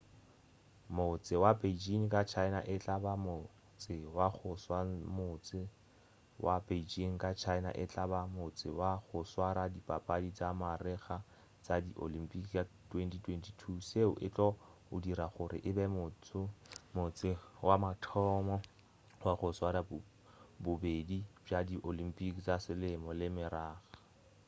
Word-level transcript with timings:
motse 0.97 1.33
wa 1.43 1.51
beijing 1.59 2.05
ka 2.13 2.21
china 2.33 2.59
e 2.73 2.75
tla 2.83 2.95
ba 3.03 3.13
motse 3.25 3.93
wa 4.17 4.27
go 4.37 4.51
swamotse 4.63 5.59
wa 6.45 6.55
beijing 6.67 7.15
ka 7.23 7.29
china 7.43 7.69
e 7.83 7.85
tla 7.91 8.03
ba 8.11 8.21
motse 8.35 8.67
wa 8.79 8.91
go 9.05 9.19
swara 9.31 9.63
dipapadi 9.75 10.29
tša 10.37 10.49
marega 10.61 11.17
tša 11.63 11.75
di 11.85 11.91
olympic 12.05 12.43
ka 12.53 12.63
2022 12.91 13.87
seo 13.89 14.11
e 14.27 14.29
tlo 14.35 14.49
o 14.93 14.95
dira 15.03 15.27
gore 15.35 15.57
e 15.69 15.71
be 15.77 15.85
motse 16.95 17.29
wa 17.67 17.75
mathomo 17.85 18.55
wa 19.25 19.33
go 19.39 19.49
swara 19.57 19.81
bobedi 20.63 21.19
bja 21.43 21.59
di 21.67 21.75
olympic 21.89 22.33
tša 22.45 22.55
selemo 22.65 23.09
le 23.19 23.27
marega 23.35 23.79